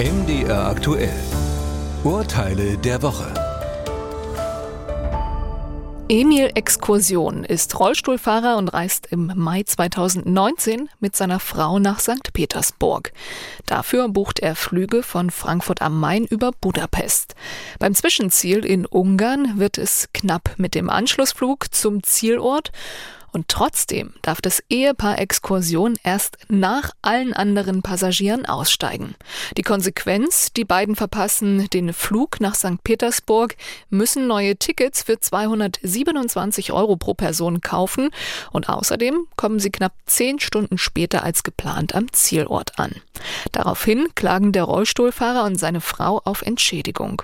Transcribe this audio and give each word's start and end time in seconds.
MDR 0.00 0.66
aktuell. 0.68 1.12
Urteile 2.04 2.78
der 2.78 3.02
Woche. 3.02 3.34
Emil 6.08 6.50
Exkursion 6.54 7.44
ist 7.44 7.78
Rollstuhlfahrer 7.78 8.56
und 8.56 8.68
reist 8.68 9.08
im 9.10 9.30
Mai 9.36 9.62
2019 9.62 10.88
mit 11.00 11.16
seiner 11.16 11.38
Frau 11.38 11.78
nach 11.78 12.00
St. 12.00 12.32
Petersburg. 12.32 13.12
Dafür 13.66 14.08
bucht 14.08 14.38
er 14.38 14.56
Flüge 14.56 15.02
von 15.02 15.28
Frankfurt 15.28 15.82
am 15.82 16.00
Main 16.00 16.24
über 16.24 16.52
Budapest. 16.58 17.34
Beim 17.78 17.94
Zwischenziel 17.94 18.64
in 18.64 18.86
Ungarn 18.86 19.58
wird 19.58 19.76
es 19.76 20.08
knapp 20.14 20.54
mit 20.56 20.74
dem 20.74 20.88
Anschlussflug 20.88 21.74
zum 21.74 22.02
Zielort 22.02 22.72
und 23.32 23.48
trotzdem 23.48 24.12
darf 24.22 24.40
das 24.40 24.62
Ehepaar 24.68 25.18
Exkursion 25.18 25.96
erst 26.02 26.38
nach 26.48 26.92
allen 27.02 27.32
anderen 27.32 27.82
Passagieren 27.82 28.46
aussteigen. 28.46 29.14
Die 29.56 29.62
Konsequenz, 29.62 30.52
die 30.52 30.64
beiden 30.64 30.96
verpassen 30.96 31.68
den 31.70 31.92
Flug 31.92 32.40
nach 32.40 32.54
St. 32.54 32.82
Petersburg, 32.82 33.56
müssen 33.88 34.26
neue 34.26 34.56
Tickets 34.56 35.02
für 35.02 35.18
227 35.18 36.72
Euro 36.72 36.96
pro 36.96 37.14
Person 37.14 37.60
kaufen 37.60 38.10
und 38.52 38.68
außerdem 38.68 39.26
kommen 39.36 39.60
sie 39.60 39.70
knapp 39.70 39.94
zehn 40.06 40.40
Stunden 40.40 40.78
später 40.78 41.22
als 41.22 41.42
geplant 41.42 41.94
am 41.94 42.12
Zielort 42.12 42.78
an. 42.78 42.94
Daraufhin 43.52 44.08
klagen 44.14 44.52
der 44.52 44.64
Rollstuhlfahrer 44.64 45.44
und 45.44 45.56
seine 45.56 45.80
Frau 45.80 46.20
auf 46.24 46.42
Entschädigung. 46.42 47.22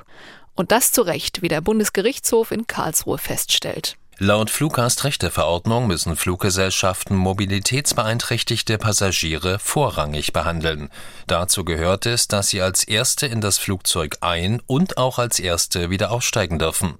Und 0.55 0.73
das 0.73 0.91
zu 0.91 1.02
Recht, 1.02 1.42
wie 1.42 1.48
der 1.48 1.61
Bundesgerichtshof 1.61 2.50
in 2.50 2.66
Karlsruhe 2.66 3.19
feststellt. 3.19 3.97
Laut 4.19 4.48
Fluggastrechteverordnung 4.48 5.87
müssen 5.87 6.16
Fluggesellschaften 6.16 7.15
mobilitätsbeeinträchtigte 7.16 8.79
Passagiere 8.79 9.59
vorrangig 9.59 10.33
behandeln. 10.33 10.89
Dazu 11.27 11.66
gehört 11.66 12.06
es, 12.06 12.27
dass 12.27 12.48
sie 12.48 12.62
als 12.62 12.83
Erste 12.83 13.27
in 13.27 13.42
das 13.42 13.59
Flugzeug 13.59 14.16
ein- 14.23 14.62
und 14.67 14.97
auch 14.97 15.19
als 15.19 15.39
Erste 15.39 15.91
wieder 15.91 16.12
aussteigen 16.12 16.59
dürfen. 16.59 16.94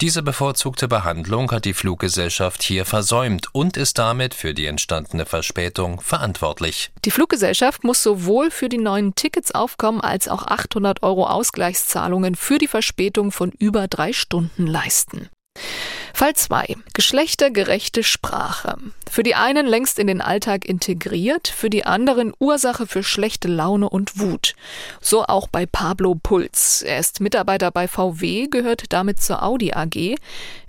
Diese 0.00 0.22
bevorzugte 0.22 0.88
Behandlung 0.88 1.50
hat 1.50 1.66
die 1.66 1.74
Fluggesellschaft 1.74 2.62
hier 2.62 2.86
versäumt 2.86 3.48
und 3.52 3.76
ist 3.76 3.98
damit 3.98 4.32
für 4.32 4.54
die 4.54 4.64
entstandene 4.64 5.26
Verspätung 5.26 6.00
verantwortlich. 6.00 6.90
Die 7.04 7.10
Fluggesellschaft 7.10 7.84
muss 7.84 8.02
sowohl 8.02 8.50
für 8.50 8.70
die 8.70 8.78
neuen 8.78 9.14
Tickets 9.14 9.50
aufkommen 9.50 10.00
als 10.00 10.28
auch 10.28 10.46
800 10.46 11.02
Euro 11.02 11.26
Ausgleichszahlungen 11.26 12.34
für 12.34 12.56
die 12.56 12.68
Verspätung 12.68 13.32
von 13.32 13.50
über 13.50 13.86
drei 13.86 14.14
Stunden 14.14 14.66
leisten. 14.66 15.28
Fall 16.16 16.34
2. 16.34 16.76
Geschlechtergerechte 16.92 18.04
Sprache. 18.04 18.76
Für 19.10 19.24
die 19.24 19.34
einen 19.34 19.66
längst 19.66 19.98
in 19.98 20.06
den 20.06 20.20
Alltag 20.20 20.64
integriert, 20.64 21.48
für 21.48 21.68
die 21.70 21.86
anderen 21.86 22.32
Ursache 22.38 22.86
für 22.86 23.02
schlechte 23.02 23.48
Laune 23.48 23.88
und 23.88 24.20
Wut. 24.20 24.54
So 25.00 25.24
auch 25.24 25.48
bei 25.48 25.66
Pablo 25.66 26.14
Puls. 26.14 26.82
Er 26.82 27.00
ist 27.00 27.20
Mitarbeiter 27.20 27.72
bei 27.72 27.88
VW, 27.88 28.46
gehört 28.46 28.92
damit 28.92 29.20
zur 29.20 29.42
Audi 29.42 29.72
AG. 29.72 30.14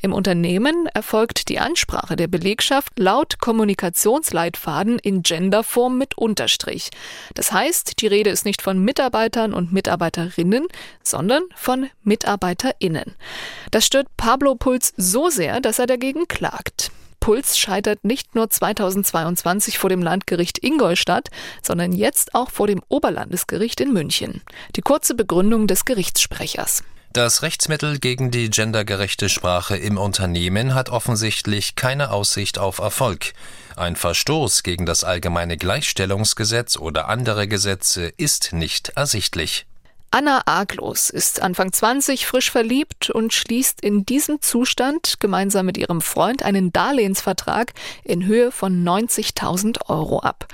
Im 0.02 0.14
Unternehmen 0.14 0.88
erfolgt 0.94 1.48
die 1.50 1.60
Ansprache 1.60 2.16
der 2.16 2.28
Belegschaft 2.28 2.98
laut 2.98 3.40
Kommunikationsleitfaden 3.40 4.98
in 4.98 5.22
Genderform 5.22 5.98
mit 6.00 6.18
Unterstrich. 6.18 6.90
Das 7.36 7.52
heißt, 7.52 8.02
die 8.02 8.08
Rede 8.08 8.32
ist 8.32 8.46
nicht 8.46 8.64
von 8.64 8.80
Mitarbeitern 8.80 9.54
und 9.54 9.72
Mitarbeiterinnen, 9.72 10.68
sondern 11.04 11.44
von 11.56 11.90
MitarbeiterInnen. 12.04 13.16
Das 13.72 13.86
stört 13.86 14.08
Pablo 14.18 14.56
Puls 14.56 14.94
so 14.98 15.30
sehr, 15.36 15.60
dass 15.62 15.78
er 15.80 15.86
dagegen 15.86 16.28
klagt. 16.28 16.92
Puls 17.20 17.58
scheitert 17.58 18.04
nicht 18.04 18.36
nur 18.36 18.50
2022 18.50 19.78
vor 19.78 19.90
dem 19.90 20.02
Landgericht 20.02 20.64
Ingolstadt, 20.64 21.30
sondern 21.62 21.92
jetzt 21.92 22.36
auch 22.36 22.52
vor 22.52 22.68
dem 22.68 22.82
Oberlandesgericht 22.88 23.82
in 23.82 23.94
München. 23.94 24.42
Die 24.76 24.82
kurze 24.82 25.16
Begründung 25.16 25.68
des 25.68 25.86
Gerichtssprechers. 25.86 26.84
Das 27.14 27.44
Rechtsmittel 27.44 27.98
gegen 27.98 28.30
die 28.30 28.50
gendergerechte 28.50 29.30
Sprache 29.30 29.78
im 29.78 29.98
Unternehmen 29.98 30.76
hat 30.76 30.90
offensichtlich 30.90 31.76
keine 31.76 32.12
Aussicht 32.12 32.60
auf 32.60 32.80
Erfolg. 32.80 33.34
Ein 33.76 33.96
Verstoß 33.96 34.64
gegen 34.64 34.86
das 34.86 35.04
allgemeine 35.04 35.58
Gleichstellungsgesetz 35.58 36.78
oder 36.78 37.08
andere 37.08 37.48
Gesetze 37.48 38.12
ist 38.18 38.54
nicht 38.54 38.90
ersichtlich. 38.90 39.66
Anna 40.16 40.44
Arglos 40.46 41.10
ist 41.10 41.42
Anfang 41.42 41.74
20 41.74 42.26
frisch 42.26 42.50
verliebt 42.50 43.10
und 43.10 43.34
schließt 43.34 43.82
in 43.82 44.06
diesem 44.06 44.42
Zustand 44.42 45.20
gemeinsam 45.20 45.66
mit 45.66 45.78
ihrem 45.78 46.00
Freund 46.00 46.42
einen 46.42 46.72
Darlehensvertrag 46.72 47.74
in 48.06 48.26
Höhe 48.26 48.54
von 48.54 48.82
90.000 48.82 49.90
Euro 49.90 50.20
ab. 50.20 50.48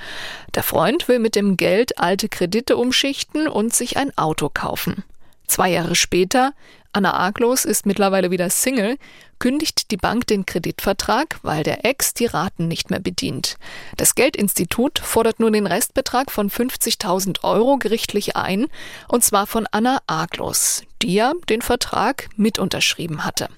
Der 0.55 0.63
Freund 0.63 1.07
will 1.07 1.19
mit 1.19 1.35
dem 1.35 1.57
Geld 1.57 1.99
alte 1.99 2.27
Kredite 2.27 2.75
umschichten 2.75 3.47
und 3.47 3.72
sich 3.72 3.97
ein 3.97 4.17
Auto 4.17 4.49
kaufen. 4.51 5.03
Zwei 5.45 5.69
Jahre 5.69 5.93
später, 5.93 6.53
Anna 6.91 7.13
Arglos 7.13 7.63
ist 7.63 7.85
mittlerweile 7.85 8.31
wieder 8.31 8.49
Single, 8.49 8.97
kündigt 9.41 9.90
die 9.90 9.97
Bank 9.97 10.28
den 10.28 10.46
Kreditvertrag, 10.46 11.40
weil 11.41 11.63
der 11.63 11.84
Ex 11.84 12.13
die 12.13 12.28
Raten 12.28 12.68
nicht 12.68 12.91
mehr 12.91 13.00
bedient. 13.00 13.57
Das 13.97 14.13
Geldinstitut 14.13 15.00
fordert 15.00 15.40
nun 15.40 15.53
den 15.53 15.66
Restbetrag 15.66 16.29
von 16.29 16.52
50.000 16.52 17.44
Euro 17.44 17.78
gerichtlich 17.79 18.35
ein, 18.35 18.68
und 19.07 19.24
zwar 19.24 19.47
von 19.47 19.68
Anna 19.72 19.97
Aglos, 20.06 20.84
die 21.02 21.16
ja 21.16 21.34
den 21.50 21.63
Vertrag 21.63 22.29
mit 22.35 22.59
unterschrieben 22.59 23.25
hatte. 23.25 23.50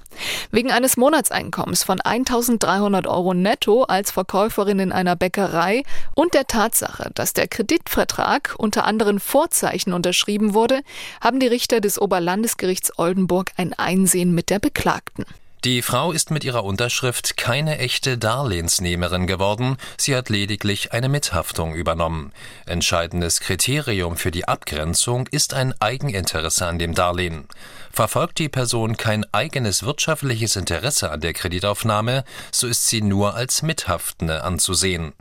Wegen 0.51 0.71
eines 0.71 0.95
Monatseinkommens 0.95 1.83
von 1.83 1.99
1.300 1.99 3.05
Euro 3.09 3.33
netto 3.33 3.83
als 3.83 4.09
Verkäuferin 4.09 4.79
in 4.79 4.93
einer 4.93 5.17
Bäckerei 5.17 5.83
und 6.15 6.33
der 6.33 6.47
Tatsache, 6.47 7.11
dass 7.13 7.33
der 7.33 7.49
Kreditvertrag 7.49 8.55
unter 8.57 8.85
anderen 8.85 9.19
Vorzeichen 9.19 9.91
unterschrieben 9.91 10.53
wurde, 10.53 10.79
haben 11.19 11.41
die 11.41 11.47
Richter 11.47 11.81
des 11.81 11.99
Oberlandesgerichts 11.99 12.97
Oldenburg 12.97 13.51
ein 13.57 13.73
Einsehen 13.73 14.33
mit 14.33 14.49
der 14.49 14.59
Beklagten. 14.59 15.25
Die 15.65 15.81
Frau 15.81 16.11
ist 16.11 16.29
mit 16.29 16.43
ihrer 16.43 16.65
Unterschrift 16.65 17.37
keine 17.37 17.77
echte 17.77 18.17
Darlehensnehmerin 18.17 19.27
geworden, 19.27 19.77
sie 19.97 20.13
hat 20.13 20.27
lediglich 20.27 20.91
eine 20.91 21.07
Mithaftung 21.07 21.73
übernommen. 21.73 22.33
Entscheidendes 22.65 23.39
Kriterium 23.39 24.17
für 24.17 24.29
die 24.29 24.45
Abgrenzung 24.45 25.27
ist 25.27 25.53
ein 25.53 25.73
Eigeninteresse 25.79 26.67
an 26.67 26.79
dem 26.79 26.93
Darlehen. 26.93 27.47
Verfolgt 27.93 28.39
die 28.39 28.49
Person 28.49 28.97
kein 28.97 29.25
eigenes 29.33 29.83
wirtschaftliches 29.83 30.57
Interesse 30.57 31.11
an 31.11 31.21
der 31.21 31.31
Kreditaufnahme, 31.31 32.25
so 32.51 32.67
ist 32.67 32.87
sie 32.87 33.01
nur 33.01 33.35
als 33.35 33.61
Mithaftende 33.61 34.43
anzusehen. 34.43 35.13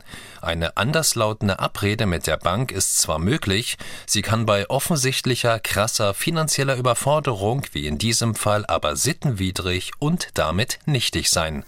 Eine 0.43 0.75
anderslautende 0.75 1.59
Abrede 1.59 2.05
mit 2.05 2.27
der 2.27 2.35
Bank 2.35 2.73
ist 2.73 2.99
zwar 2.99 3.17
möglich, 3.17 3.77
sie 4.05 4.21
kann 4.21 4.45
bei 4.45 4.69
offensichtlicher 4.69 5.57
krasser 5.61 6.13
finanzieller 6.13 6.75
Überforderung 6.75 7.65
wie 7.71 7.87
in 7.87 7.97
diesem 7.97 8.35
Fall 8.35 8.65
aber 8.65 8.97
sittenwidrig 8.97 9.91
und 9.99 10.27
damit 10.33 10.79
nichtig 10.85 11.29
sein. 11.29 11.63